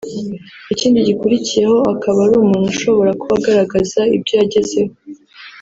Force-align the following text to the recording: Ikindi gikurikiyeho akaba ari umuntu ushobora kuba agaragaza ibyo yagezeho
Ikindi 0.73 1.07
gikurikiyeho 1.07 1.77
akaba 1.93 2.17
ari 2.25 2.35
umuntu 2.45 2.67
ushobora 2.75 3.11
kuba 3.21 3.33
agaragaza 3.39 4.01
ibyo 4.15 4.33
yagezeho 4.41 4.93